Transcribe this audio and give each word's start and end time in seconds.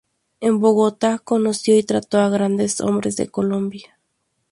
En 0.39 0.59
Bogotá 0.59 1.19
conoció 1.19 1.77
y 1.77 1.83
trató 1.83 2.17
a 2.21 2.27
grandes 2.29 2.81
hombres 2.81 3.17
de 3.17 3.29
Colombia. 3.29 3.99